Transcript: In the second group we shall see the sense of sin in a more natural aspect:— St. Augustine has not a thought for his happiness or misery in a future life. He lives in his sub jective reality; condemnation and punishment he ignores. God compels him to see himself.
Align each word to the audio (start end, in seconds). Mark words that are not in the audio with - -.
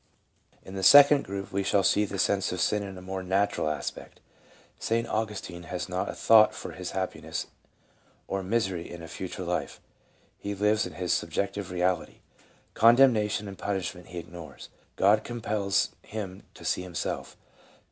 In 0.63 0.73
the 0.73 0.81
second 0.81 1.25
group 1.25 1.51
we 1.51 1.61
shall 1.61 1.83
see 1.83 2.05
the 2.05 2.17
sense 2.17 2.51
of 2.51 2.59
sin 2.59 2.81
in 2.81 2.97
a 2.97 3.03
more 3.03 3.21
natural 3.21 3.69
aspect:— 3.69 4.19
St. 4.89 5.05
Augustine 5.07 5.61
has 5.69 5.87
not 5.87 6.09
a 6.09 6.15
thought 6.15 6.55
for 6.55 6.71
his 6.71 6.89
happiness 6.97 7.45
or 8.27 8.41
misery 8.41 8.89
in 8.89 9.03
a 9.03 9.07
future 9.07 9.43
life. 9.43 9.79
He 10.39 10.55
lives 10.55 10.87
in 10.87 10.93
his 10.93 11.13
sub 11.13 11.29
jective 11.29 11.69
reality; 11.69 12.21
condemnation 12.73 13.47
and 13.47 13.59
punishment 13.59 14.07
he 14.07 14.17
ignores. 14.17 14.69
God 14.95 15.23
compels 15.23 15.91
him 16.01 16.45
to 16.55 16.65
see 16.65 16.81
himself. 16.81 17.37